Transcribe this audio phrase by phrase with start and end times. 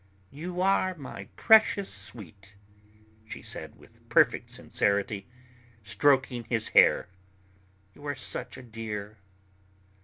[0.31, 2.55] "You are my precious sweet,"
[3.23, 5.27] she said with perfect sincerity,
[5.83, 7.09] stroking his hair.
[7.93, 9.19] "You are such a dear."